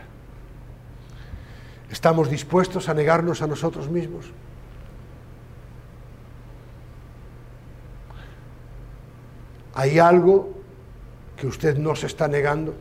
[1.91, 4.27] ¿Estamos dispuestos a negarnos a nosotros mismos?
[9.75, 10.53] ¿Hay algo
[11.37, 12.75] que usted no se está negando?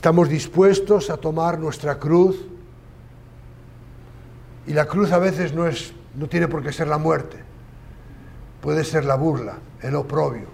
[0.00, 2.34] ¿Estamos dispuestos a tomar nuestra cruz?
[4.66, 7.36] Y la cruz a veces no, es, no tiene por qué ser la muerte,
[8.62, 10.46] puede ser la burla, el oprobio.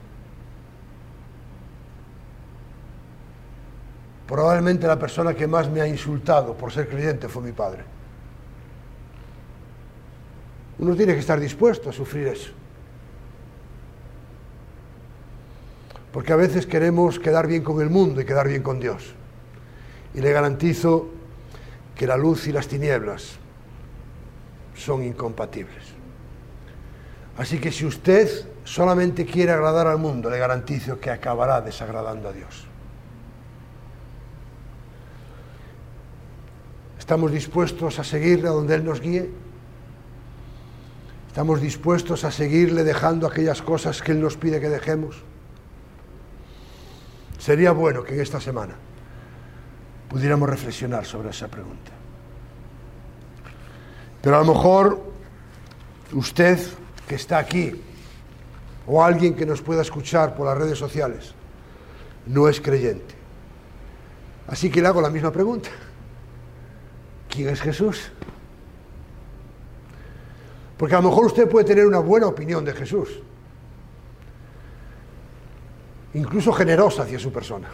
[4.26, 7.84] Probablemente la persona que más me ha insultado por ser creyente fue mi padre.
[10.80, 12.51] Uno tiene que estar dispuesto a sufrir eso.
[16.12, 19.15] Porque a veces queremos quedar bien con el mundo y quedar bien con Dios.
[20.16, 21.10] Y le garantizo
[21.94, 23.36] que la luz y las tinieblas
[24.74, 25.84] son incompatibles.
[27.36, 28.28] Así que si usted
[28.64, 32.66] solamente quiere agradar al mundo, le garantizo que acabará desagradando a Dios.
[36.98, 39.30] ¿Estamos dispuestos a seguirle a donde Él nos guíe?
[41.28, 45.22] ¿Estamos dispuestos a seguirle dejando aquellas cosas que Él nos pide que dejemos?
[47.38, 48.76] Sería bueno que en esta semana
[50.16, 51.92] pudiéramos reflexionar sobre esa pregunta.
[54.22, 54.98] Pero a lo mejor
[56.14, 56.58] usted
[57.06, 57.78] que está aquí
[58.86, 61.34] o alguien que nos pueda escuchar por las redes sociales
[62.24, 63.14] no es creyente.
[64.48, 65.68] Así que le hago la misma pregunta.
[67.28, 68.10] ¿Quién es Jesús?
[70.78, 73.20] Porque a lo mejor usted puede tener una buena opinión de Jesús,
[76.14, 77.68] incluso generosa hacia su persona.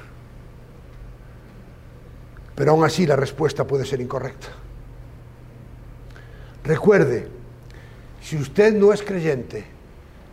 [2.63, 4.47] Pero aún así la respuesta puede ser incorrecta.
[6.63, 7.27] Recuerde,
[8.21, 9.65] si usted no es creyente,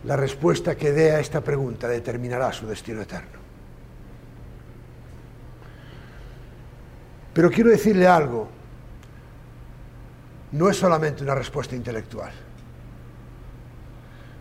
[0.04, 3.40] la respuesta que dé a esta pregunta determinará su destino eterno.
[7.34, 8.48] Pero quiero decirle algo,
[10.52, 12.30] no es solamente una respuesta intelectual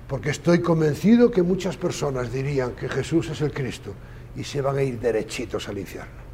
[0.07, 3.95] porque estoy convencido que muchas personas dirían que Jesús es el Cristo
[4.35, 6.28] y se van a ir derechitos al infierno.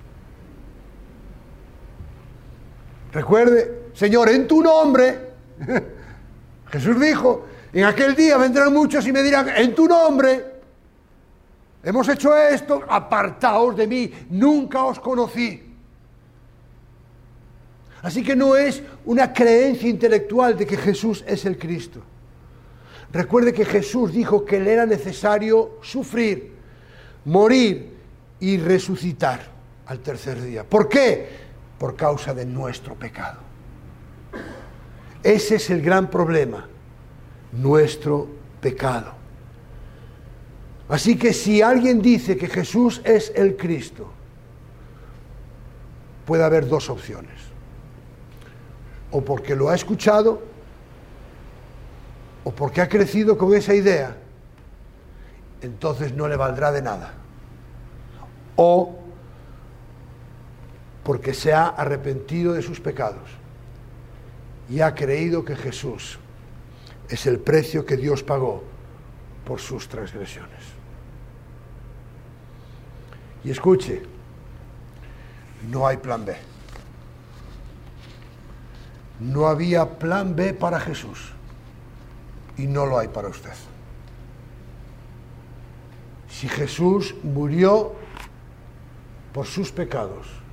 [3.16, 5.20] Recuerde, Señor, en tu nombre,
[6.68, 10.44] Jesús dijo, en aquel día vendrán muchos y me dirán, en tu nombre,
[11.82, 15.64] hemos hecho esto, apartaos de mí, nunca os conocí.
[18.02, 22.02] Así que no es una creencia intelectual de que Jesús es el Cristo.
[23.14, 26.52] Recuerde que Jesús dijo que le era necesario sufrir,
[27.24, 27.96] morir
[28.42, 29.40] y resucitar
[29.86, 30.66] al tercer día.
[30.66, 31.45] ¿Por qué?
[31.78, 33.40] Por causa de nuestro pecado.
[35.24, 36.68] Ese es el gran problema,
[37.52, 38.28] nuestro
[38.62, 39.14] pecado.
[40.88, 44.12] Así que si alguien dice que Jesús es el Cristo,
[46.26, 47.34] puede haber dos opciones.
[49.12, 50.44] O porque lo ha escuchado
[52.44, 54.16] o porque ha crecido con esa idea,
[55.62, 57.14] entonces no le valdrá de nada.
[58.56, 59.05] O
[61.06, 63.30] porque se ha arrepentido de sus pecados
[64.68, 66.18] y ha creído que Jesús
[67.08, 68.64] es el precio que Dios pagó
[69.46, 70.64] por sus transgresiones.
[73.44, 74.02] Y escuche,
[75.70, 76.36] no hay plan B.
[79.20, 81.34] No había plan B para Jesús
[82.58, 83.54] y no lo hay para usted.
[86.30, 87.94] Si Jesús murió
[89.32, 90.45] por sus pecados,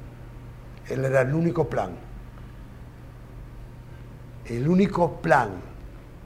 [0.92, 1.90] Él era el único plan.
[4.44, 5.50] El único plan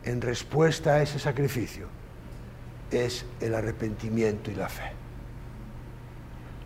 [0.05, 1.87] en respuesta a ese sacrificio
[2.91, 4.93] es el arrepentimiento y la fe.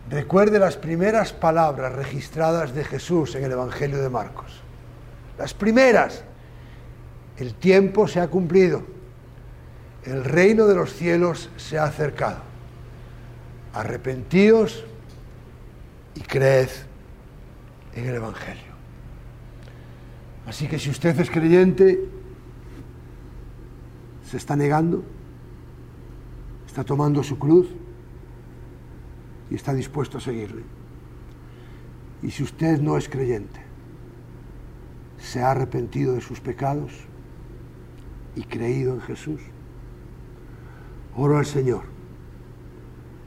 [0.09, 4.61] Recuerde las primeras palabras registradas de Jesús en el Evangelio de Marcos.
[5.37, 6.23] Las primeras.
[7.37, 8.83] El tiempo se ha cumplido
[10.03, 12.39] el reino de los cielos se ha acercado.
[13.73, 14.83] Arrepentíos
[16.15, 16.69] y creed
[17.93, 18.71] en el Evangelio.
[20.45, 21.99] Así que si usted es creyente,
[24.25, 25.03] se está negando,
[26.65, 27.67] está tomando su cruz
[29.49, 30.63] y está dispuesto a seguirle.
[32.23, 33.61] Y si usted no es creyente,
[35.17, 36.91] se ha arrepentido de sus pecados
[38.35, 39.41] y creído en Jesús,
[41.15, 41.83] oro al Señor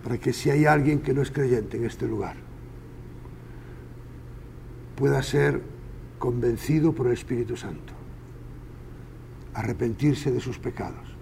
[0.04, 2.36] para que si hay alguien que no es creyente en este lugar,
[4.96, 5.62] pueda ser
[6.18, 7.92] convencido por el Espíritu Santo,
[9.52, 11.14] arrepentirse de sus pecados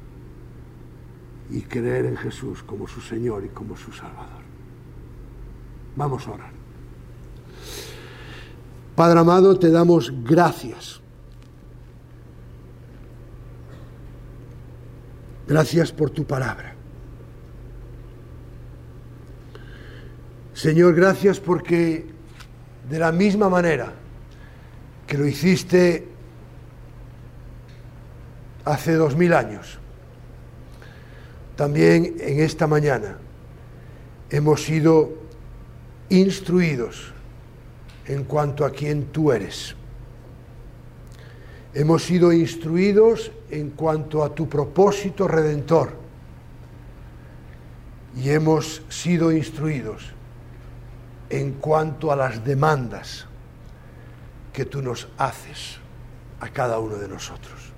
[1.51, 4.43] y creer en Jesús como su Señor y como su Salvador.
[5.97, 6.53] Vamos a orar.
[8.95, 11.01] Padre amado, te damos gracias.
[15.47, 16.75] Gracias por tu palabra.
[20.55, 22.12] Señor, gracias porque
[22.89, 23.93] de la misma manera
[25.07, 26.09] que lo hiciste
[28.65, 29.79] hace dos mil años,
[31.57, 33.19] también en esta mañana
[34.31, 35.13] hemos sido
[36.09, 37.13] instruidos
[38.07, 39.77] en cuanto a quién tú eres.
[41.75, 45.95] Hemos sido instruidos en cuanto a tu propósito redentor.
[48.15, 50.13] Y hemos sido instruidos
[51.33, 53.25] en cuanto a las demandas
[54.53, 55.79] que tú nos haces
[56.41, 57.73] a cada uno de nosotros.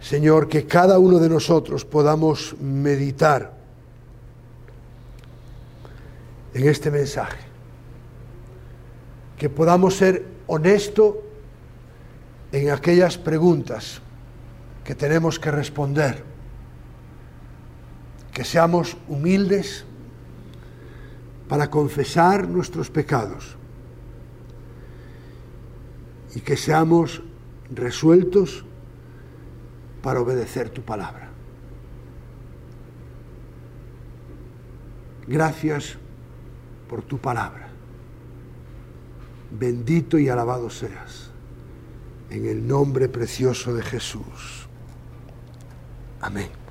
[0.00, 3.52] Señor, que cada uno de nosotros podamos meditar
[6.54, 7.40] en este mensaje,
[9.36, 11.16] que podamos ser honestos
[12.52, 14.00] en aquellas preguntas
[14.84, 16.22] que tenemos que responder,
[18.32, 19.84] que seamos humildes
[21.48, 23.56] para confesar nuestros pecados
[26.34, 27.22] y que seamos
[27.72, 28.64] resueltos
[30.02, 31.30] para obedecer tu palabra.
[35.26, 35.96] Gracias
[36.88, 37.68] por tu palabra.
[39.50, 41.30] Bendito y alabado seas
[42.30, 44.68] en el nombre precioso de Jesús.
[46.20, 46.65] Amén.